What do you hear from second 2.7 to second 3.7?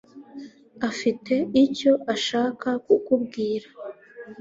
kukubwira.